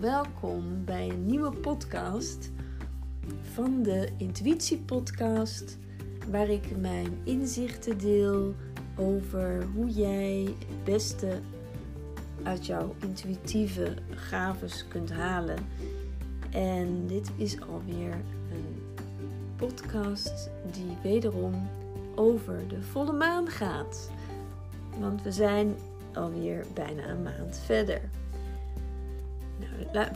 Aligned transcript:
welkom 0.00 0.84
bij 0.84 1.08
een 1.08 1.26
nieuwe 1.26 1.52
podcast 1.52 2.50
van 3.52 3.82
de 3.82 4.08
Intuïtie 4.16 4.78
Podcast, 4.78 5.78
waar 6.30 6.48
ik 6.48 6.76
mijn 6.76 7.18
inzichten 7.24 7.98
deel 7.98 8.54
over 8.96 9.64
hoe 9.74 9.88
jij 9.88 10.54
het 10.58 10.84
beste 10.84 11.40
uit 12.42 12.66
jouw 12.66 12.94
intuïtieve 13.00 13.94
gaves 14.10 14.88
kunt 14.88 15.12
halen. 15.12 15.58
En 16.50 17.06
dit 17.06 17.30
is 17.36 17.60
alweer 17.60 18.12
een 18.52 18.82
podcast 19.56 20.50
die 20.72 20.96
wederom 21.02 21.68
over 22.14 22.68
de 22.68 22.82
volle 22.82 23.12
maan 23.12 23.48
gaat. 23.48 24.10
Want 24.98 25.22
we 25.22 25.32
zijn 25.32 25.74
alweer 26.14 26.64
bijna 26.74 27.08
een 27.08 27.22
maand 27.22 27.60
verder. 27.64 28.00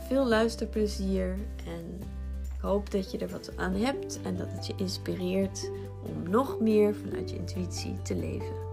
Veel 0.07 0.27
luisterplezier 0.27 1.37
en 1.65 1.99
ik 2.55 2.61
hoop 2.61 2.91
dat 2.91 3.11
je 3.11 3.17
er 3.17 3.29
wat 3.29 3.57
aan 3.57 3.73
hebt 3.73 4.21
en 4.21 4.37
dat 4.37 4.51
het 4.51 4.67
je 4.67 4.73
inspireert 4.77 5.71
om 6.03 6.29
nog 6.29 6.59
meer 6.59 6.95
vanuit 6.95 7.29
je 7.29 7.35
intuïtie 7.35 8.01
te 8.01 8.15
leven. 8.15 8.71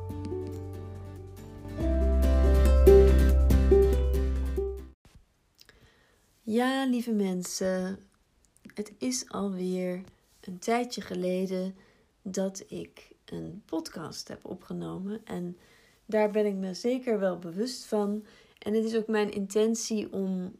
Ja, 6.43 6.87
lieve 6.87 7.13
mensen, 7.13 7.99
het 8.75 8.93
is 8.99 9.29
alweer 9.29 10.02
een 10.41 10.59
tijdje 10.59 11.01
geleden 11.01 11.75
dat 12.23 12.65
ik 12.69 13.13
een 13.25 13.63
podcast 13.66 14.29
heb 14.29 14.45
opgenomen 14.45 15.21
en 15.25 15.57
daar 16.07 16.30
ben 16.30 16.47
ik 16.47 16.54
me 16.54 16.75
zeker 16.75 17.19
wel 17.19 17.38
bewust 17.38 17.85
van. 17.85 18.25
En 18.59 18.75
het 18.75 18.85
is 18.85 18.97
ook 18.97 19.07
mijn 19.07 19.32
intentie 19.32 20.13
om 20.13 20.52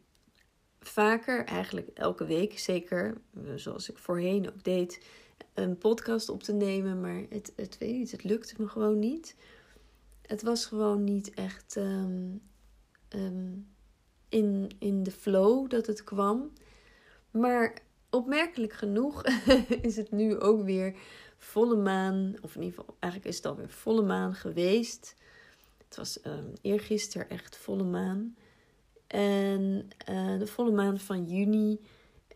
vaker, 0.81 1.45
eigenlijk 1.45 1.87
elke 1.93 2.25
week 2.25 2.59
zeker, 2.59 3.17
zoals 3.55 3.89
ik 3.89 3.97
voorheen 3.97 4.49
ook 4.49 4.63
deed, 4.63 5.05
een 5.53 5.77
podcast 5.77 6.29
op 6.29 6.43
te 6.43 6.53
nemen. 6.53 7.01
Maar 7.01 7.23
het, 7.29 7.53
het 7.55 7.77
weet 7.77 7.93
niet, 7.93 8.11
het 8.11 8.23
lukte 8.23 8.55
me 8.57 8.67
gewoon 8.67 8.99
niet. 8.99 9.35
Het 10.21 10.41
was 10.41 10.65
gewoon 10.65 11.03
niet 11.03 11.33
echt 11.33 11.75
ehm, 11.77 12.35
ehm, 13.07 13.53
in, 14.29 14.71
in 14.79 15.03
de 15.03 15.11
flow 15.11 15.69
dat 15.69 15.87
het 15.87 16.03
kwam. 16.03 16.51
Maar 17.31 17.73
opmerkelijk 18.09 18.73
genoeg 18.73 19.23
is 19.81 19.95
het 19.95 20.11
nu 20.11 20.39
ook 20.39 20.63
weer 20.63 20.95
volle 21.37 21.75
maan. 21.75 22.35
Of 22.41 22.55
in 22.55 22.61
ieder 22.61 22.79
geval, 22.79 22.95
eigenlijk 22.99 23.31
is 23.31 23.37
het 23.37 23.45
alweer 23.45 23.69
volle 23.69 24.01
maan 24.01 24.35
geweest. 24.35 25.15
Het 25.87 25.95
was 25.95 26.25
um, 26.25 26.53
eergisteren 26.61 27.29
echt 27.29 27.57
volle 27.57 27.83
maan. 27.83 28.35
En 29.11 29.89
uh, 30.09 30.39
de 30.39 30.47
volle 30.47 30.71
maan 30.71 30.99
van 30.99 31.25
juni. 31.25 31.79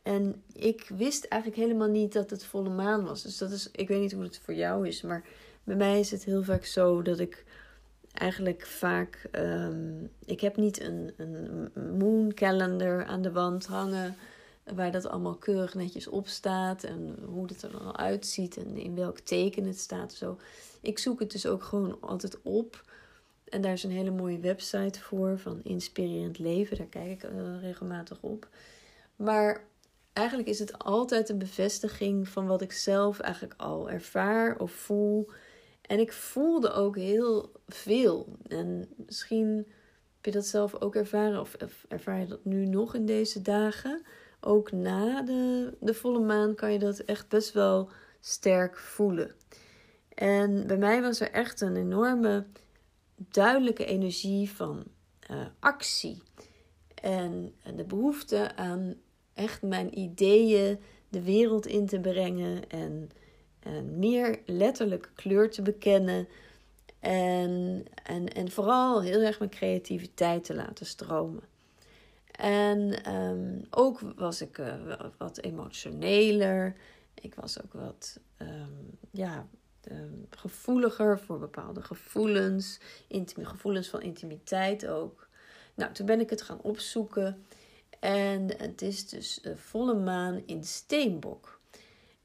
En 0.04 0.44
ik 0.54 0.92
wist 0.98 1.26
eigenlijk 1.26 1.62
helemaal 1.62 1.88
niet 1.88 2.14
dat 2.14 2.30
het 2.30 2.46
volle 2.46 2.70
maan 2.70 3.04
was. 3.04 3.22
Dus 3.22 3.38
dat 3.38 3.52
is, 3.52 3.70
ik 3.72 3.88
weet 3.88 4.00
niet 4.00 4.12
hoe 4.12 4.24
het 4.24 4.40
voor 4.44 4.54
jou 4.54 4.88
is. 4.88 5.02
Maar 5.02 5.24
bij 5.64 5.76
mij 5.76 6.00
is 6.00 6.12
het 6.12 6.24
heel 6.24 6.44
vaak 6.44 6.66
zo 6.66 7.02
dat 7.02 7.20
ik 7.20 7.46
eigenlijk 8.14 8.66
vaak. 8.66 9.30
Um, 9.32 10.10
ik 10.26 10.42
heb 10.42 10.56
niet 10.56 10.82
een, 10.82 11.14
een 11.18 11.72
moon 11.98 12.34
calendar 12.34 13.06
aan 13.06 13.22
de 13.22 13.32
wand 13.32 13.66
hangen. 13.66 14.16
Waar 14.74 14.92
dat 14.92 15.08
allemaal 15.08 15.36
keurig 15.36 15.74
netjes 15.74 16.08
op 16.08 16.28
staat. 16.28 16.84
En 16.84 17.16
hoe 17.26 17.48
het 17.48 17.62
er 17.62 17.72
dan 17.72 17.98
uitziet. 17.98 18.58
En 18.58 18.78
in 18.78 18.96
welk 18.96 19.20
teken 19.20 19.66
het 19.66 19.80
staat. 19.80 20.14
Zo. 20.14 20.38
Ik 20.82 21.00
zoek 21.00 21.20
het 21.20 21.32
dus 21.32 21.46
ook 21.46 21.64
gewoon 21.64 21.98
altijd 22.02 22.38
op. 22.42 22.84
En 23.46 23.62
daar 23.62 23.74
is 23.74 23.84
een 23.84 23.92
hele 23.92 24.12
mooie 24.12 24.40
website 24.40 25.00
voor 25.00 25.40
van 25.40 25.64
Inspirerend 25.64 26.40
Leven. 26.40 26.78
Daar 26.78 26.88
kijk 26.88 27.24
ik 27.24 27.32
uh, 27.32 27.62
regelmatig 27.62 28.22
op. 28.22 28.48
Maar 29.16 29.64
eigenlijk 30.14 30.50
is 30.50 30.60
het 30.60 30.78
altijd 30.80 31.30
een 31.30 31.38
bevestiging 31.38 32.28
van 32.28 32.48
wat 32.48 32.62
ik 32.62 32.72
zelf 32.72 33.20
eigenlijk 33.20 33.62
al 33.62 33.90
ervaar 33.90 34.58
of 34.58 34.72
voel. 34.72 35.30
En 35.82 36.00
ik 36.00 36.12
voelde 36.12 36.72
ook 36.72 36.96
heel 36.96 37.52
veel. 37.68 38.38
En 38.48 38.88
misschien 38.96 39.56
heb 40.16 40.26
je 40.26 40.32
dat 40.32 40.46
zelf 40.46 40.82
ook 40.82 40.96
ervaren, 40.96 41.40
of 41.40 41.56
ervaar 41.88 42.20
je 42.20 42.28
dat 42.28 42.46
nu 42.46 42.66
nog 42.66 42.96
in 42.96 43.06
deze 43.06 43.42
dagen. 43.42 44.02
Ook 44.40 44.72
na 44.72 45.22
de, 45.22 45.74
de 45.80 45.94
volle 45.94 46.20
maan 46.20 46.56
kan 46.56 46.72
je 46.72 46.80
dat 46.80 47.00
echt 47.00 47.30
best 47.30 47.54
wel 47.54 47.90
sterk 48.20 48.78
voelen. 48.78 49.32
En 50.14 50.68
bij 50.68 50.78
mij 50.78 51.02
was 51.02 51.20
er 51.20 51.32
echt 51.32 51.62
een 51.62 51.76
enorme 51.76 52.46
duidelijke 53.16 53.86
energie 53.86 54.50
van 54.50 54.84
uh, 55.32 55.46
actie. 55.60 56.22
En, 57.02 57.54
de 57.76 57.84
behoefte 57.84 58.56
aan 58.56 58.96
echt 59.34 59.62
mijn 59.62 60.00
ideeën 60.00 60.80
de 61.10 61.22
wereld 61.22 61.66
in 61.66 61.86
te 61.86 62.00
brengen. 62.00 62.70
En, 62.70 63.10
meer 63.98 64.40
letterlijke 64.46 65.10
kleur 65.16 65.52
te 65.52 65.62
bekennen. 65.62 66.28
En, 67.00 67.86
en, 68.04 68.28
en 68.28 68.52
vooral 68.52 69.02
heel 69.02 69.22
erg 69.22 69.40
mijn 69.40 69.52
creativiteit 69.52 70.44
te 70.44 70.56
laten 70.56 70.86
stromen. 70.86 71.44
En 72.32 73.12
um, 73.14 73.62
ook 73.70 74.00
was 74.16 74.42
ik 74.42 74.58
uh, 74.58 75.02
wat 75.18 75.38
emotioneler. 75.38 76.76
Ik 77.14 77.36
was 77.36 77.64
ook 77.64 77.74
wat 77.74 78.20
um, 78.38 78.98
ja, 79.12 79.48
Ehm, 79.90 80.14
gevoeliger 80.30 81.20
voor 81.20 81.40
bepaalde 81.40 81.82
gevoelens, 81.82 82.80
gevoelens 83.36 83.88
van 83.88 84.02
intimiteit 84.02 84.88
ook. 84.88 85.28
Nou, 85.74 85.94
toen 85.94 86.06
ben 86.06 86.20
ik 86.20 86.30
het 86.30 86.42
gaan 86.42 86.62
opzoeken 86.62 87.46
en 88.00 88.58
het 88.58 88.82
is 88.82 89.10
dus 89.10 89.42
volle 89.56 89.94
maan 89.94 90.44
in 90.46 90.64
Steenbok. 90.64 91.60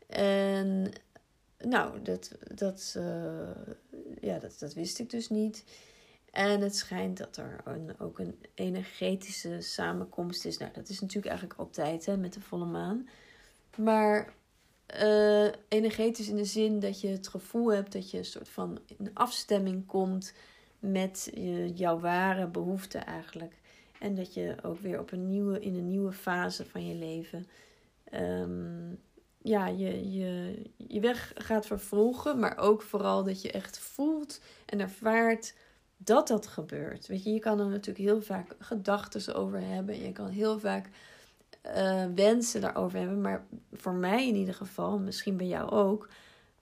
En 0.06 0.92
nou, 1.58 2.02
dat, 2.02 2.36
dat, 2.54 2.94
uh, 2.98 3.48
ja, 4.20 4.38
dat, 4.38 4.58
dat 4.58 4.74
wist 4.74 4.98
ik 4.98 5.10
dus 5.10 5.28
niet. 5.28 5.64
En 6.30 6.60
het 6.60 6.76
schijnt 6.76 7.18
dat 7.18 7.36
er 7.36 7.60
een, 7.64 7.94
ook 7.98 8.18
een 8.18 8.38
energetische 8.54 9.60
samenkomst 9.60 10.44
is. 10.44 10.58
Nou, 10.58 10.72
dat 10.72 10.88
is 10.88 11.00
natuurlijk 11.00 11.26
eigenlijk 11.26 11.60
altijd 11.60 12.06
hè, 12.06 12.16
met 12.16 12.32
de 12.32 12.40
volle 12.40 12.64
maan. 12.64 13.08
Maar 13.76 14.32
uh, 15.02 15.48
energetisch 15.68 16.28
in 16.28 16.36
de 16.36 16.44
zin 16.44 16.80
dat 16.80 17.00
je 17.00 17.08
het 17.08 17.28
gevoel 17.28 17.72
hebt 17.72 17.92
dat 17.92 18.10
je 18.10 18.18
een 18.18 18.24
soort 18.24 18.48
van 18.48 18.78
in 18.98 19.10
afstemming 19.14 19.86
komt 19.86 20.32
met 20.78 21.30
jouw 21.74 21.98
ware 21.98 22.46
behoeften 22.46 23.06
eigenlijk. 23.06 23.54
En 23.98 24.14
dat 24.14 24.34
je 24.34 24.54
ook 24.62 24.78
weer 24.78 24.98
op 24.98 25.12
een 25.12 25.28
nieuwe, 25.28 25.60
in 25.60 25.74
een 25.74 25.88
nieuwe 25.88 26.12
fase 26.12 26.66
van 26.66 26.86
je 26.86 26.94
leven 26.94 27.46
um, 28.14 28.98
ja, 29.42 29.66
je, 29.66 30.12
je, 30.12 30.62
je 30.76 31.00
weg 31.00 31.32
gaat 31.34 31.66
vervolgen. 31.66 32.38
Maar 32.38 32.58
ook 32.58 32.82
vooral 32.82 33.24
dat 33.24 33.42
je 33.42 33.50
echt 33.50 33.78
voelt 33.78 34.40
en 34.66 34.80
ervaart 34.80 35.54
dat 35.96 36.28
dat 36.28 36.46
gebeurt. 36.46 37.06
Weet 37.06 37.24
je, 37.24 37.32
je 37.32 37.38
kan 37.38 37.60
er 37.60 37.66
natuurlijk 37.66 38.06
heel 38.06 38.22
vaak 38.22 38.56
gedachten 38.58 39.34
over 39.34 39.60
hebben. 39.60 40.02
Je 40.02 40.12
kan 40.12 40.28
heel 40.28 40.58
vaak 40.58 40.88
uh, 41.66 42.04
wensen 42.14 42.60
daarover 42.60 42.98
hebben. 42.98 43.20
Maar 43.20 43.46
voor 43.72 43.94
mij 43.94 44.28
in 44.28 44.34
ieder 44.34 44.54
geval, 44.54 44.98
misschien 44.98 45.36
bij 45.36 45.46
jou 45.46 45.70
ook, 45.70 46.08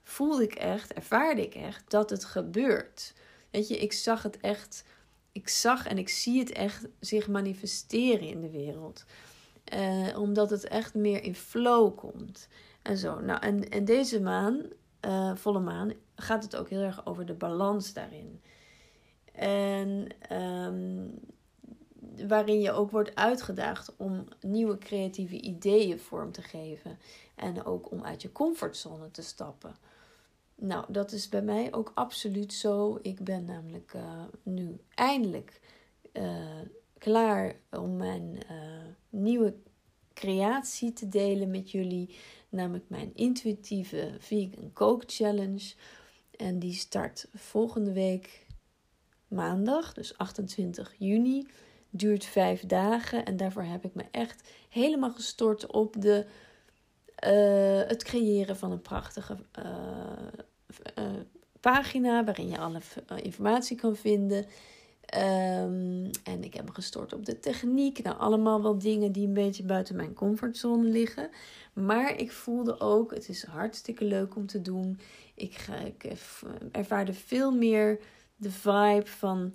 voelde 0.03 0.43
ik 0.43 0.53
echt, 0.53 0.93
ervaarde 0.93 1.41
ik 1.41 1.55
echt 1.55 1.89
dat 1.89 2.09
het 2.09 2.25
gebeurt. 2.25 3.13
Weet 3.51 3.67
je, 3.67 3.77
ik 3.77 3.93
zag 3.93 4.23
het 4.23 4.37
echt, 4.37 4.83
ik 5.31 5.49
zag 5.49 5.87
en 5.87 5.97
ik 5.97 6.09
zie 6.09 6.39
het 6.39 6.51
echt 6.51 6.87
zich 6.99 7.27
manifesteren 7.27 8.27
in 8.27 8.41
de 8.41 8.49
wereld. 8.49 9.05
Uh, 9.73 10.19
omdat 10.19 10.49
het 10.49 10.67
echt 10.67 10.93
meer 10.93 11.23
in 11.23 11.35
flow 11.35 11.97
komt. 11.97 12.47
En 12.81 12.97
zo. 12.97 13.19
Nou, 13.19 13.41
en, 13.41 13.69
en 13.69 13.85
deze 13.85 14.21
maan, 14.21 14.61
uh, 15.05 15.35
volle 15.35 15.59
maan, 15.59 15.93
gaat 16.15 16.43
het 16.43 16.55
ook 16.55 16.69
heel 16.69 16.81
erg 16.81 17.05
over 17.05 17.25
de 17.25 17.33
balans 17.33 17.93
daarin. 17.93 18.41
En 19.31 20.07
um, 20.31 21.19
waarin 22.27 22.61
je 22.61 22.71
ook 22.71 22.91
wordt 22.91 23.15
uitgedaagd 23.15 23.95
om 23.97 24.27
nieuwe 24.41 24.77
creatieve 24.77 25.41
ideeën 25.41 25.99
vorm 25.99 26.31
te 26.31 26.41
geven. 26.41 26.99
En 27.35 27.65
ook 27.65 27.91
om 27.91 28.03
uit 28.03 28.21
je 28.21 28.31
comfortzone 28.31 29.11
te 29.11 29.21
stappen. 29.21 29.75
Nou, 30.55 30.85
dat 30.87 31.11
is 31.11 31.29
bij 31.29 31.41
mij 31.41 31.73
ook 31.73 31.91
absoluut 31.95 32.53
zo. 32.53 32.99
Ik 33.01 33.23
ben 33.23 33.45
namelijk 33.45 33.93
uh, 33.95 34.23
nu 34.43 34.79
eindelijk 34.95 35.61
uh, 36.13 36.61
klaar 36.97 37.55
om 37.71 37.97
mijn 37.97 38.39
uh, 38.51 38.85
nieuwe 39.09 39.53
creatie 40.13 40.93
te 40.93 41.09
delen 41.09 41.51
met 41.51 41.71
jullie. 41.71 42.15
Namelijk 42.49 42.89
mijn 42.89 43.11
intuïtieve 43.15 44.15
Vegan 44.19 44.73
Coke 44.73 45.05
Challenge. 45.07 45.73
En 46.37 46.59
die 46.59 46.73
start 46.73 47.27
volgende 47.33 47.91
week 47.93 48.45
maandag, 49.27 49.93
dus 49.93 50.17
28 50.17 50.95
juni 50.97 51.47
duurt 51.89 52.25
vijf 52.25 52.65
dagen. 52.65 53.25
En 53.25 53.37
daarvoor 53.37 53.63
heb 53.63 53.85
ik 53.85 53.95
me 53.95 54.03
echt 54.11 54.49
helemaal 54.69 55.11
gestort 55.11 55.67
op 55.67 56.01
de, 56.01 56.25
uh, 57.27 57.87
het 57.89 58.03
creëren 58.03 58.57
van 58.57 58.71
een 58.71 58.81
prachtige 58.81 59.37
uh, 59.59 59.65
uh, 60.99 61.05
pagina 61.59 62.23
waarin 62.23 62.49
je 62.49 62.57
alle 62.57 62.81
informatie 63.15 63.77
kan 63.77 63.95
vinden. 63.95 64.45
Ehm, 65.09 66.11
en 66.23 66.43
ik 66.43 66.53
heb 66.53 66.65
me 66.65 66.73
gestort 66.73 67.13
op 67.13 67.25
de 67.25 67.39
techniek. 67.39 68.03
Nou, 68.03 68.17
allemaal 68.17 68.61
wel 68.61 68.77
dingen 68.79 69.11
die 69.11 69.27
een 69.27 69.33
beetje 69.33 69.63
buiten 69.63 69.95
mijn 69.95 70.13
comfortzone 70.13 70.89
liggen. 70.89 71.29
Maar 71.73 72.17
ik 72.17 72.31
voelde 72.31 72.79
ook, 72.79 73.13
het 73.13 73.29
is 73.29 73.43
hartstikke 73.43 74.05
leuk 74.05 74.35
om 74.35 74.45
te 74.45 74.61
doen. 74.61 74.99
Ik, 75.35 75.67
ik 75.85 76.13
ervaarde 76.71 77.13
veel 77.13 77.51
meer 77.51 77.99
de 78.35 78.51
vibe 78.51 79.05
van, 79.05 79.53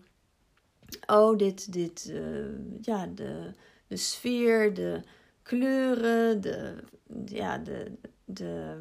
oh, 1.06 1.38
dit, 1.38 1.72
dit, 1.72 2.08
uh, 2.10 2.46
ja, 2.80 3.06
de, 3.06 3.50
de 3.86 3.96
sfeer, 3.96 4.74
de 4.74 5.00
kleuren, 5.42 6.40
de, 6.40 6.74
ja, 7.26 7.58
de, 7.58 7.92
de 8.24 8.74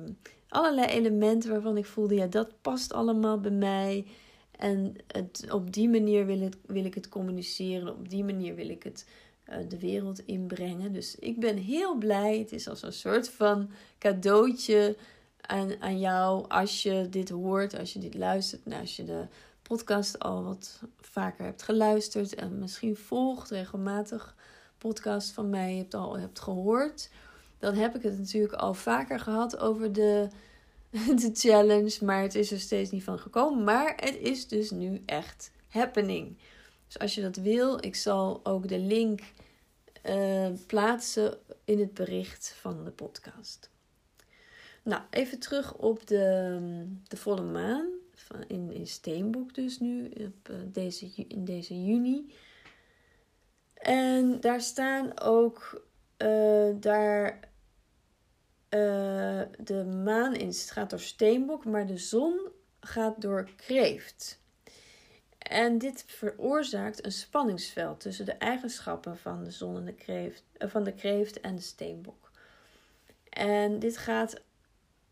allerlei 0.48 0.88
elementen 0.88 1.50
waarvan 1.50 1.78
ik 1.78 1.86
voelde, 1.86 2.16
ja, 2.16 2.28
dat 2.28 2.62
past 2.62 2.94
allemaal 2.94 3.40
bij 3.40 3.52
mij. 3.52 4.06
En 4.58 4.96
het, 5.08 5.46
op 5.50 5.74
die 5.74 5.90
manier 5.90 6.26
wil, 6.26 6.40
het, 6.40 6.58
wil 6.66 6.86
ik 6.86 6.94
het 6.94 7.10
communiceren. 7.10 7.94
Op 7.94 8.10
die 8.10 8.24
manier 8.24 8.56
wil 8.56 8.70
ik 8.70 8.84
het 8.84 9.06
uh, 9.50 9.56
de 9.70 9.80
wereld 9.80 10.26
inbrengen. 10.26 10.94
Dus 10.94 11.16
ik 11.16 11.40
ben 11.40 11.58
heel 11.58 11.96
blij. 11.96 12.40
Het 12.40 12.52
is 12.52 12.68
als 12.68 12.82
een 12.82 12.94
soort 12.94 13.30
van 13.30 13.70
cadeautje 14.00 14.96
aan, 15.42 15.82
aan 15.82 16.00
jou 16.00 16.48
als 16.48 16.84
je 16.84 17.08
dit 17.10 17.30
hoort, 17.30 17.80
als 17.80 17.94
je 17.94 18.00
dit 18.00 18.16
luistert. 18.16 18.74
Als 18.74 18.96
je 18.96 19.04
de 19.04 19.26
podcast 19.74 20.20
al 20.20 20.44
wat 20.44 20.82
vaker 21.00 21.46
hebt 21.46 21.64
geluisterd 21.64 22.36
en 22.36 22.60
misschien 22.60 22.96
volgt 22.96 23.50
regelmatig 23.50 24.36
podcast 24.78 25.32
van 25.32 25.50
mij 25.50 25.76
hebt 25.76 25.94
al 25.94 26.18
hebt 26.18 26.40
gehoord. 26.40 27.10
Dan 27.60 27.74
heb 27.74 27.96
ik 27.96 28.02
het 28.02 28.20
natuurlijk 28.20 28.54
al 28.54 28.74
vaker 28.74 29.20
gehad 29.20 29.58
over 29.58 29.94
de 29.94 30.28
de 31.22 31.30
challenge. 31.34 32.06
Maar 32.06 32.22
het 32.22 32.36
is 32.36 32.52
er 32.52 32.60
steeds 32.60 32.92
niet 32.92 33.04
van 33.04 33.20
gekomen. 33.20 33.64
Maar 33.64 33.94
het 33.96 34.18
is 34.18 34.48
dus 34.48 34.72
nu 34.72 35.02
echt 35.06 35.52
happening. 35.68 36.38
Dus 36.86 37.00
als 37.00 37.16
je 37.16 37.22
dat 37.22 37.36
wil, 37.36 37.86
ik 37.86 37.96
zal 37.96 38.40
ook 38.44 38.68
de 38.68 38.80
link 38.80 39.22
uh, 40.06 40.48
plaatsen 40.68 41.38
in 41.66 41.80
het 41.80 41.94
bericht 41.94 42.56
van 42.60 42.84
de 42.84 42.92
podcast. 42.92 43.70
Nou, 44.84 45.02
even 45.10 45.40
terug 45.40 45.74
op 45.74 46.08
de, 46.08 46.86
de 47.08 47.18
volle 47.18 47.42
maan. 47.42 48.02
In, 48.48 48.72
in 48.72 48.88
Steenbok 48.88 49.54
dus 49.54 49.80
nu, 49.80 50.06
op 50.06 50.50
eh, 50.50 50.56
deze, 50.66 51.12
in 51.28 51.46
deze 51.46 51.84
juni. 51.84 52.34
En 53.74 54.40
daar 54.40 54.62
staan 54.62 55.20
ook, 55.20 55.86
uh, 56.18 56.70
daar 56.80 57.40
uh, 58.70 59.42
de 59.64 59.84
maan 60.04 60.36
in 60.36 60.54
gaat 60.54 60.90
door 60.90 61.00
steenbok, 61.00 61.66
maar 61.66 61.88
de 61.88 61.98
zon 61.98 62.52
gaat 62.80 63.22
door 63.22 63.50
kreeft. 63.56 64.42
En 65.38 65.78
dit 65.78 66.04
veroorzaakt 66.08 67.06
een 67.06 67.12
spanningsveld 67.12 68.00
tussen 68.00 68.26
de 68.26 68.32
eigenschappen 68.32 69.18
van 69.18 69.44
de 69.44 69.52
zon 69.52 69.76
en 69.76 69.86
de 69.86 69.94
kreeft, 69.94 70.44
van 70.58 70.84
de 70.84 70.94
kreeft 70.94 71.40
en 71.40 71.56
de 71.56 71.62
steenbok. 71.62 72.32
En 73.30 73.80
dit 73.80 73.98
gaat 73.98 74.42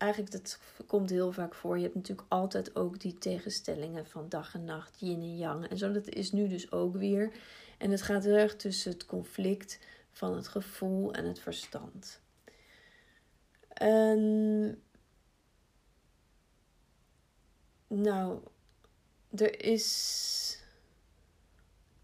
eigenlijk, 0.01 0.31
dat 0.31 0.59
komt 0.87 1.09
heel 1.09 1.31
vaak 1.31 1.55
voor. 1.55 1.77
Je 1.77 1.83
hebt 1.83 1.95
natuurlijk 1.95 2.27
altijd 2.29 2.75
ook 2.75 2.99
die 2.99 3.17
tegenstellingen 3.17 4.05
van 4.05 4.29
dag 4.29 4.53
en 4.53 4.63
nacht, 4.63 4.99
yin 4.99 5.21
en 5.21 5.37
yang. 5.37 5.67
En 5.67 5.77
zo, 5.77 5.91
dat 5.91 6.09
is 6.09 6.31
nu 6.31 6.47
dus 6.47 6.71
ook 6.71 6.95
weer. 6.95 7.31
En 7.77 7.91
het 7.91 8.01
gaat 8.01 8.23
heel 8.23 8.35
erg 8.35 8.55
tussen 8.55 8.91
het 8.91 9.05
conflict 9.05 9.79
van 10.11 10.35
het 10.35 10.47
gevoel 10.47 11.13
en 11.13 11.25
het 11.25 11.39
verstand. 11.39 12.21
En 13.67 14.81
nou, 17.87 18.39
er 19.35 19.63
is. 19.63 20.59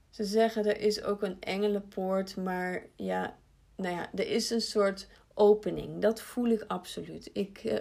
Ze 0.09 0.23
zeggen 0.23 0.65
er 0.65 0.79
is 0.79 1.01
ook 1.03 1.21
een 1.21 1.41
engelenpoort, 1.41 2.35
maar 2.35 2.85
ja, 2.95 3.37
nou 3.75 3.95
ja, 3.95 4.11
er 4.13 4.27
is 4.27 4.49
een 4.49 4.61
soort 4.61 5.07
opening. 5.37 6.01
Dat 6.01 6.21
voel 6.21 6.47
ik 6.47 6.63
absoluut. 6.67 7.29
Ik 7.33 7.63
uh, 7.63 7.75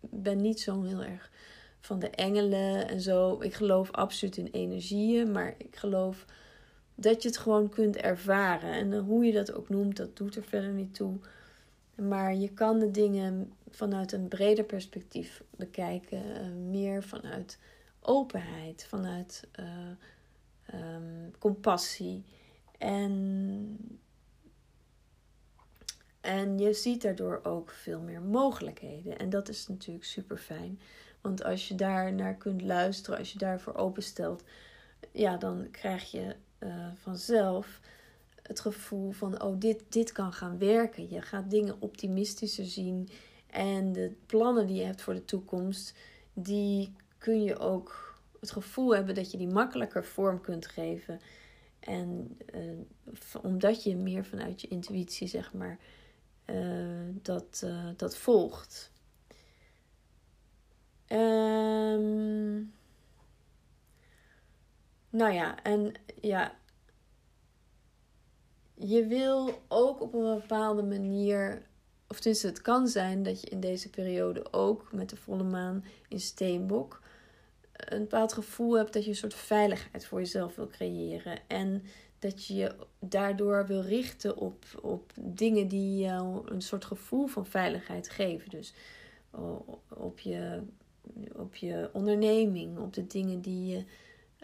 ben 0.00 0.40
niet 0.40 0.60
zo 0.60 0.82
heel 0.82 1.02
erg 1.02 1.30
van 1.80 1.98
de 1.98 2.10
engelen 2.10 2.88
en 2.88 3.00
zo. 3.00 3.40
Ik 3.40 3.54
geloof 3.54 3.90
absoluut 3.90 4.36
in 4.36 4.48
energieën, 4.52 5.32
maar 5.32 5.54
ik 5.58 5.76
geloof 5.76 6.24
dat 6.94 7.22
je 7.22 7.28
het 7.28 7.38
gewoon 7.38 7.68
kunt 7.68 7.96
ervaren. 7.96 8.72
En 8.72 8.98
hoe 8.98 9.24
je 9.24 9.32
dat 9.32 9.52
ook 9.52 9.68
noemt, 9.68 9.96
dat 9.96 10.16
doet 10.16 10.36
er 10.36 10.44
verder 10.44 10.72
niet 10.72 10.94
toe. 10.94 11.16
Maar 11.94 12.34
je 12.34 12.48
kan 12.48 12.78
de 12.78 12.90
dingen 12.90 13.52
vanuit 13.70 14.12
een 14.12 14.28
breder 14.28 14.64
perspectief 14.64 15.42
bekijken. 15.56 16.36
Eh, 16.36 16.46
meer 16.50 17.02
vanuit 17.02 17.58
openheid, 18.00 18.84
vanuit 18.88 19.48
um, 20.74 21.30
compassie. 21.38 22.24
En, 22.78 23.76
en 26.32 26.58
je 26.58 26.72
ziet 26.72 27.02
daardoor 27.02 27.40
ook 27.42 27.70
veel 27.70 28.00
meer 28.00 28.20
mogelijkheden. 28.22 29.18
En 29.18 29.30
dat 29.30 29.48
is 29.48 29.68
natuurlijk 29.68 30.04
super 30.04 30.36
fijn. 30.36 30.80
Want 31.20 31.44
als 31.44 31.68
je 31.68 31.74
daar 31.74 32.12
naar 32.12 32.34
kunt 32.34 32.62
luisteren, 32.62 33.18
als 33.18 33.32
je 33.32 33.38
daarvoor 33.38 33.74
openstelt, 33.74 34.42
ja, 35.10 35.36
dan 35.36 35.68
krijg 35.70 36.10
je 36.10 36.36
uh, 36.58 36.86
vanzelf 36.94 37.80
het 38.42 38.60
gevoel 38.60 39.10
van, 39.10 39.42
oh, 39.42 39.60
dit, 39.60 39.82
dit 39.88 40.12
kan 40.12 40.32
gaan 40.32 40.58
werken. 40.58 41.10
Je 41.10 41.22
gaat 41.22 41.50
dingen 41.50 41.76
optimistischer 41.78 42.64
zien. 42.64 43.08
En 43.46 43.92
de 43.92 44.12
plannen 44.26 44.66
die 44.66 44.76
je 44.76 44.84
hebt 44.84 45.02
voor 45.02 45.14
de 45.14 45.24
toekomst, 45.24 45.94
die 46.32 46.92
kun 47.18 47.42
je 47.42 47.58
ook 47.58 48.18
het 48.40 48.50
gevoel 48.50 48.94
hebben 48.94 49.14
dat 49.14 49.30
je 49.30 49.38
die 49.38 49.48
makkelijker 49.48 50.04
vorm 50.04 50.40
kunt 50.40 50.66
geven. 50.66 51.20
En 51.80 52.36
uh, 52.54 53.42
omdat 53.42 53.84
je 53.84 53.96
meer 53.96 54.24
vanuit 54.24 54.60
je 54.60 54.68
intuïtie, 54.68 55.28
zeg 55.28 55.52
maar, 55.52 55.78
dat, 57.22 57.62
uh, 57.64 57.88
dat 57.96 58.16
volgt. 58.16 58.90
Um, 61.08 62.72
nou 65.10 65.32
ja, 65.32 65.62
en 65.62 65.92
ja, 66.20 66.56
je 68.74 69.06
wil 69.06 69.62
ook 69.68 70.00
op 70.00 70.14
een 70.14 70.34
bepaalde 70.34 70.82
manier, 70.82 71.66
of 72.08 72.16
tenminste 72.16 72.46
het 72.46 72.62
kan 72.62 72.88
zijn 72.88 73.22
dat 73.22 73.40
je 73.40 73.48
in 73.48 73.60
deze 73.60 73.90
periode 73.90 74.52
ook 74.52 74.92
met 74.92 75.10
de 75.10 75.16
volle 75.16 75.42
maan 75.44 75.84
in 76.08 76.20
Steenbok 76.20 77.02
een 77.72 78.00
bepaald 78.00 78.32
gevoel 78.32 78.76
hebt 78.76 78.92
dat 78.92 79.04
je 79.04 79.10
een 79.10 79.16
soort 79.16 79.34
veiligheid 79.34 80.06
voor 80.06 80.18
jezelf 80.18 80.54
wil 80.54 80.66
creëren. 80.66 81.38
En 81.48 81.82
dat 82.22 82.46
je 82.46 82.54
je 82.54 82.76
daardoor 82.98 83.66
wil 83.66 83.80
richten 83.80 84.36
op, 84.36 84.64
op 84.82 85.12
dingen 85.16 85.68
die 85.68 85.98
jou 85.98 86.50
een 86.50 86.62
soort 86.62 86.84
gevoel 86.84 87.26
van 87.26 87.46
veiligheid 87.46 88.08
geven. 88.08 88.50
Dus 88.50 88.74
op 89.88 90.18
je, 90.18 90.62
op 91.32 91.54
je 91.54 91.90
onderneming, 91.92 92.78
op 92.78 92.92
de 92.92 93.06
dingen 93.06 93.40
die 93.40 93.66
je 93.66 93.84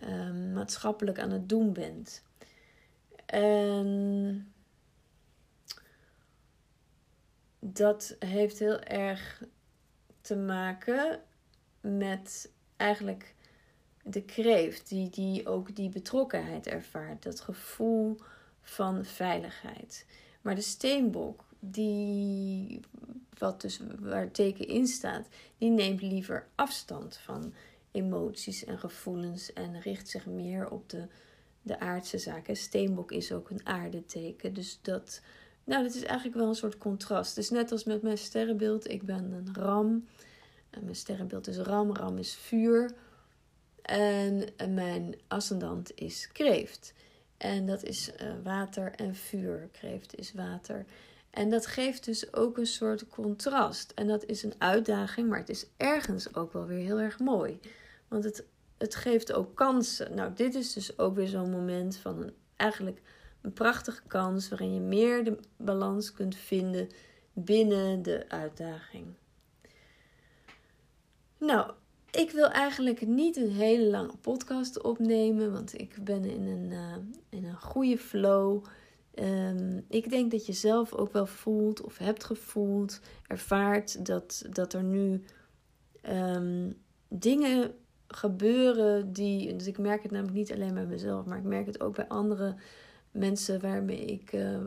um, 0.09 0.53
maatschappelijk 0.53 1.19
aan 1.19 1.31
het 1.31 1.49
doen 1.49 1.73
bent. 1.73 2.25
En 3.27 4.53
dat 7.59 8.17
heeft 8.19 8.59
heel 8.59 8.81
erg 8.81 9.43
te 10.21 10.37
maken 10.37 11.21
met 11.81 12.53
eigenlijk 12.77 13.35
de 14.11 14.23
kreeft, 14.23 14.89
die, 14.89 15.11
die 15.11 15.47
ook 15.47 15.77
die 15.77 15.89
betrokkenheid 15.89 16.67
ervaart, 16.67 17.23
dat 17.23 17.41
gevoel 17.41 18.19
van 18.63 19.05
veiligheid. 19.05 20.07
Maar 20.43 20.55
de 20.55 20.61
steenbok, 20.61 21.45
die, 21.59 22.81
wat 23.39 23.61
dus 23.61 23.81
waar 23.99 24.31
teken 24.31 24.67
in 24.69 24.87
staat, 24.87 25.29
die 25.59 25.71
neemt 25.71 26.03
liever 26.03 26.49
afstand 26.55 27.17
van 27.17 27.55
emoties 27.91 28.65
en 28.65 28.79
gevoelens 28.79 29.53
en 29.53 29.81
richt 29.81 30.09
zich 30.09 30.27
meer 30.27 30.71
op 30.71 30.89
de 30.89 31.09
de 31.69 31.81
aardse 31.81 32.19
zaken. 32.19 32.57
Steenbok 32.57 33.13
is 33.13 33.33
ook 33.33 33.51
een 33.51 33.67
aardeteken. 33.67 34.55
Dus 34.55 34.79
dat, 34.83 35.21
nou, 35.65 35.83
dat 35.83 35.95
is 35.95 36.03
eigenlijk 36.03 36.37
wel 36.39 36.49
een 36.49 36.55
soort 36.55 36.79
contrast. 36.79 37.35
Dus 37.35 37.51
net 37.51 37.73
als 37.73 37.85
met 37.85 38.03
mijn 38.03 38.19
sterrenbeeld. 38.19 38.91
Ik 38.91 39.03
ben 39.03 39.33
een 39.33 39.55
ram. 39.55 40.07
En 40.71 40.85
mijn 40.85 40.97
sterrenbeeld 40.97 41.47
is 41.47 41.57
ram. 41.57 41.95
Ram 41.95 42.19
is 42.19 42.35
vuur. 42.35 42.95
En 43.91 44.45
mijn 44.75 45.15
ascendant 45.29 45.93
is 45.95 46.29
kreeft. 46.33 46.93
En 47.37 47.67
dat 47.67 47.83
is 47.83 48.11
uh, 48.23 48.33
water 48.43 48.93
en 48.93 49.15
vuur. 49.15 49.69
Kreeft 49.73 50.19
is 50.19 50.33
water. 50.33 50.85
En 51.31 51.51
dat 51.51 51.67
geeft 51.67 52.05
dus 52.05 52.33
ook 52.33 52.59
een 52.59 52.67
soort 52.67 53.09
contrast. 53.09 53.93
En 53.95 54.07
dat 54.07 54.25
is 54.25 54.43
een 54.43 54.55
uitdaging, 54.59 55.29
maar 55.29 55.39
het 55.39 55.49
is 55.49 55.67
ergens 55.77 56.35
ook 56.35 56.53
wel 56.53 56.67
weer 56.67 56.85
heel 56.85 56.99
erg 56.99 57.19
mooi. 57.19 57.61
Want 58.09 58.25
het 58.25 58.45
het 58.79 58.95
geeft 58.95 59.33
ook 59.33 59.55
kansen. 59.55 60.15
Nou, 60.15 60.33
dit 60.35 60.55
is 60.55 60.73
dus 60.73 60.99
ook 60.99 61.15
weer 61.15 61.27
zo'n 61.27 61.51
moment 61.51 61.97
van 61.97 62.23
een, 62.23 62.35
eigenlijk 62.57 63.01
een 63.41 63.53
prachtige 63.53 64.03
kans 64.07 64.49
waarin 64.49 64.75
je 64.75 64.81
meer 64.81 65.25
de 65.25 65.39
balans 65.57 66.13
kunt 66.13 66.37
vinden 66.37 66.89
binnen 67.33 68.03
de 68.03 68.25
uitdaging. 68.29 69.07
Nou, 71.39 71.73
ik 72.11 72.31
wil 72.31 72.51
eigenlijk 72.51 73.07
niet 73.07 73.37
een 73.37 73.53
hele 73.53 73.91
lange 73.91 74.17
podcast 74.21 74.83
opnemen, 74.83 75.53
want 75.53 75.81
ik 75.81 76.05
ben 76.05 76.25
in 76.25 76.47
een, 76.47 76.71
uh, 76.71 76.97
in 77.29 77.45
een 77.45 77.61
goede 77.61 77.99
flow. 77.99 78.65
Um, 79.15 79.85
ik 79.89 80.11
denk 80.11 80.31
dat 80.31 80.47
je 80.47 80.53
zelf 80.53 80.93
ook 80.93 81.13
wel 81.13 81.27
voelt 81.27 81.81
of 81.81 81.99
hebt 81.99 82.25
gevoeld, 82.25 83.01
ervaart 83.27 84.07
dat, 84.07 84.45
dat 84.51 84.73
er 84.73 84.83
nu 84.83 85.25
um, 86.11 86.75
dingen 87.09 87.75
gebeuren 88.09 89.13
die. 89.13 89.57
Dus 89.57 89.67
ik 89.67 89.79
merk 89.79 90.03
het 90.03 90.11
namelijk 90.11 90.37
niet 90.37 90.53
alleen 90.53 90.75
bij 90.75 90.87
mezelf, 90.87 91.25
maar 91.25 91.39
ik 91.39 91.45
merk 91.45 91.67
het 91.67 91.81
ook 91.81 91.97
bij 91.97 92.09
andere 92.09 92.55
mensen 93.11 93.61
waarmee 93.61 94.05
ik 94.05 94.33
uh, 94.33 94.59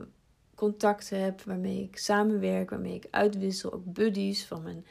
contact 0.55 1.09
heb, 1.09 1.41
waarmee 1.41 1.83
ik 1.83 1.97
samenwerk, 1.97 2.69
waarmee 2.69 2.95
ik 2.95 3.07
uitwissel, 3.11 3.73
ook 3.73 3.93
buddies 3.93 4.45
van 4.45 4.63
mijn 4.63 4.85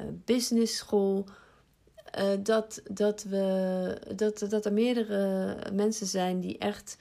uh, 0.00 0.06
business 0.24 0.76
school. 0.76 1.26
Uh, 2.18 2.32
dat, 2.42 2.82
dat, 2.90 3.22
we, 3.22 3.98
dat, 4.16 4.46
dat 4.48 4.64
er 4.64 4.72
meerdere 4.72 5.56
mensen 5.72 6.06
zijn 6.06 6.40
die 6.40 6.58
echt 6.58 6.96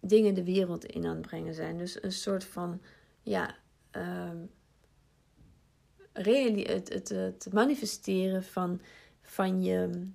dingen 0.00 0.34
de 0.34 0.44
wereld 0.44 0.84
in 0.84 1.06
aan 1.06 1.16
het 1.16 1.26
brengen 1.26 1.54
zijn. 1.54 1.78
Dus 1.78 2.02
een 2.02 2.12
soort 2.12 2.44
van, 2.44 2.80
ja, 3.22 3.54
uh, 3.96 4.30
het, 6.12 6.88
het, 6.88 7.08
het 7.08 7.48
manifesteren 7.52 8.42
van, 8.42 8.80
van 9.22 9.62
je, 9.62 10.08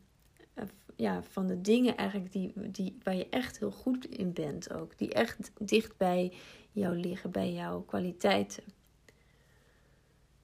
ja, 0.96 1.24
van 1.24 1.48
de 1.48 1.62
dingen 1.62 1.98
eigenlijk 1.98 2.32
die, 2.32 2.54
die, 2.56 2.98
waar 3.04 3.16
je 3.16 3.30
echt 3.30 3.60
heel 3.60 3.72
goed 3.72 4.06
in 4.06 4.34
bent 4.34 4.74
ook. 4.74 4.98
Die 4.98 5.14
echt 5.14 5.52
dicht 5.60 5.98
bij 5.98 6.34
jou 6.72 6.96
liggen, 6.96 7.32
bij 7.32 7.54
jouw 7.54 7.82
kwaliteiten. 7.82 8.64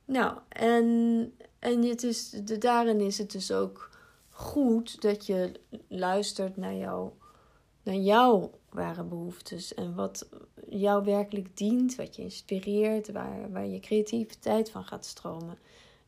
Nou, 0.05 0.37
en, 0.49 1.33
en 1.59 1.83
het 1.83 2.03
is, 2.03 2.29
de, 2.29 2.57
daarin 2.57 3.01
is 3.01 3.17
het 3.17 3.31
dus 3.31 3.51
ook 3.51 3.89
goed 4.29 5.01
dat 5.01 5.25
je 5.25 5.51
luistert 5.87 6.57
naar, 6.57 6.75
jou, 6.75 7.11
naar 7.83 7.95
jouw 7.95 8.51
ware 8.69 9.03
behoeftes. 9.03 9.73
En 9.73 9.95
wat 9.95 10.29
jou 10.69 11.03
werkelijk 11.03 11.57
dient, 11.57 11.95
wat 11.95 12.15
je 12.15 12.21
inspireert, 12.21 13.11
waar, 13.11 13.51
waar 13.51 13.67
je 13.67 13.79
creativiteit 13.79 14.71
van 14.71 14.83
gaat 14.83 15.05
stromen. 15.05 15.57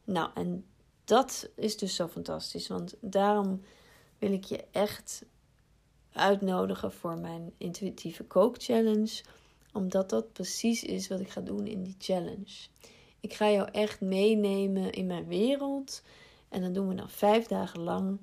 Nou, 0.04 0.30
en 0.34 0.66
dat 1.06 1.50
is 1.56 1.78
dus 1.78 1.96
zo 1.96 2.08
fantastisch. 2.08 2.68
Want 2.68 2.96
daarom 3.00 3.62
wil 4.20 4.32
ik 4.32 4.44
je 4.44 4.64
echt 4.72 5.26
uitnodigen 6.12 6.92
voor 6.92 7.18
mijn 7.18 7.54
intuïtieve 7.58 8.24
kook 8.24 8.56
challenge. 8.64 9.24
Omdat 9.74 10.10
dat 10.10 10.34
precies 10.34 10.84
is 10.84 11.08
wat 11.08 11.20
ik 11.20 11.30
ga 11.30 11.42
doen 11.42 11.68
in 11.68 11.84
die 11.84 11.96
challenge. 12.00 12.68
Ik 13.20 13.34
ga 13.34 13.52
jou 13.52 13.70
echt 13.72 14.02
meenemen 14.02 14.92
in 14.92 15.08
mijn 15.08 15.28
wereld. 15.28 16.02
En 16.50 16.62
dan 16.62 16.74
doen 16.74 16.88
we 16.88 16.96
dan 16.96 17.10
vijf 17.10 17.48
dagen 17.48 17.80
lang. 17.80 18.20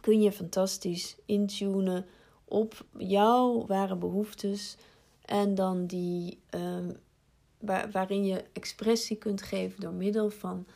Kun 0.00 0.22
je 0.22 0.32
fantastisch 0.32 1.16
intunen 1.26 2.06
op 2.44 2.84
jouw 2.98 3.66
ware 3.66 3.96
behoeftes. 3.96 4.76
En 5.24 5.54
dan 5.54 5.86
die 5.86 6.38
um, 6.50 6.96
waarin 7.90 8.24
je 8.24 8.44
expressie 8.52 9.16
kunt 9.16 9.42
geven 9.42 9.80
door 9.80 9.92
middel 9.92 10.30
van 10.30 10.66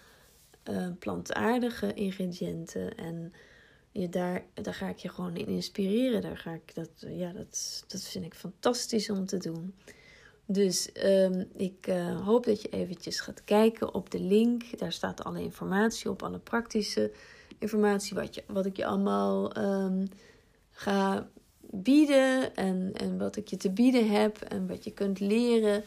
uh, 0.70 0.88
plantaardige 0.98 1.94
ingrediënten. 1.94 2.96
En 2.96 3.32
je 3.90 4.08
daar, 4.08 4.44
daar 4.54 4.74
ga 4.74 4.88
ik 4.88 4.98
je 4.98 5.08
gewoon 5.08 5.36
in 5.36 5.46
inspireren. 5.46 6.22
Daar 6.22 6.38
ga 6.38 6.52
ik 6.52 6.74
dat, 6.74 6.90
ja, 6.98 7.32
dat, 7.32 7.84
dat 7.86 8.02
vind 8.02 8.24
ik 8.24 8.34
fantastisch 8.34 9.10
om 9.10 9.26
te 9.26 9.38
doen. 9.38 9.74
Dus 10.46 10.88
um, 11.04 11.48
ik 11.56 11.86
uh, 11.88 12.20
hoop 12.26 12.44
dat 12.44 12.62
je 12.62 12.68
eventjes 12.68 13.20
gaat 13.20 13.44
kijken 13.44 13.94
op 13.94 14.10
de 14.10 14.20
link. 14.20 14.78
Daar 14.78 14.92
staat 14.92 15.24
alle 15.24 15.42
informatie 15.42 16.10
op, 16.10 16.22
alle 16.22 16.38
praktische 16.38 17.12
informatie, 17.58 18.14
wat, 18.14 18.34
je, 18.34 18.42
wat 18.46 18.66
ik 18.66 18.76
je 18.76 18.86
allemaal 18.86 19.58
um, 19.58 20.08
ga 20.70 21.28
bieden 21.60 22.56
en, 22.56 22.92
en 22.94 23.18
wat 23.18 23.36
ik 23.36 23.48
je 23.48 23.56
te 23.56 23.70
bieden 23.70 24.10
heb 24.10 24.40
en 24.40 24.68
wat 24.68 24.84
je 24.84 24.90
kunt 24.90 25.20
leren. 25.20 25.84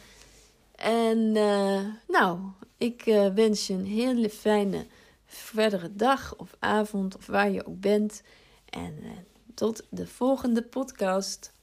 En 0.76 1.18
uh, 1.18 1.82
nou, 2.08 2.40
ik 2.78 3.06
uh, 3.06 3.34
wens 3.34 3.68
je 3.68 3.74
een 3.74 3.86
hele 3.86 4.30
fijne 4.30 4.86
verdere 5.26 5.96
dag 5.96 6.36
of 6.36 6.56
avond 6.60 7.16
of 7.18 7.26
waar 7.26 7.52
je 7.52 7.66
ook 7.66 7.80
bent. 7.80 8.22
En 8.70 8.94
tot 9.54 9.84
de 9.90 10.08
volgende 10.08 10.64
podcast. 10.64 11.54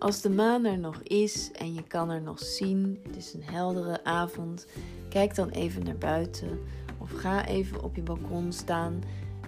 Als 0.00 0.20
de 0.20 0.30
maan 0.30 0.64
er 0.64 0.78
nog 0.78 1.02
is 1.02 1.50
en 1.52 1.74
je 1.74 1.82
kan 1.82 2.10
er 2.10 2.22
nog 2.22 2.38
zien, 2.38 3.00
het 3.06 3.16
is 3.16 3.34
een 3.34 3.42
heldere 3.42 4.04
avond, 4.04 4.66
kijk 5.08 5.34
dan 5.34 5.48
even 5.48 5.84
naar 5.84 5.98
buiten 5.98 6.60
of 6.98 7.10
ga 7.10 7.46
even 7.46 7.82
op 7.82 7.96
je 7.96 8.02
balkon 8.02 8.52
staan. 8.52 9.02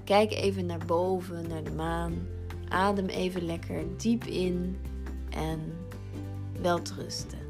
Kijk 0.05 0.33
even 0.33 0.67
naar 0.67 0.87
boven, 0.87 1.49
naar 1.49 1.65
de 1.65 1.71
maan. 1.71 2.27
Adem 2.69 3.07
even 3.07 3.45
lekker 3.45 3.85
diep 3.97 4.25
in 4.25 4.79
en 5.31 5.61
welterusten. 6.61 7.42